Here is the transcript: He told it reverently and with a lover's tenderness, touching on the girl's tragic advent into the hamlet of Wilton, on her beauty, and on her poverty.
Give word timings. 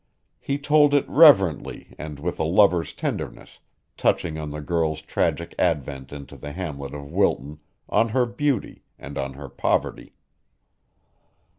He 0.39 0.57
told 0.57 0.95
it 0.95 1.07
reverently 1.07 1.93
and 1.99 2.19
with 2.19 2.39
a 2.39 2.43
lover's 2.43 2.91
tenderness, 2.91 3.59
touching 3.97 4.39
on 4.39 4.49
the 4.49 4.59
girl's 4.59 4.99
tragic 5.03 5.53
advent 5.59 6.11
into 6.11 6.35
the 6.37 6.53
hamlet 6.53 6.95
of 6.95 7.11
Wilton, 7.11 7.59
on 7.87 8.09
her 8.09 8.25
beauty, 8.25 8.81
and 8.97 9.15
on 9.15 9.33
her 9.33 9.47
poverty. 9.47 10.13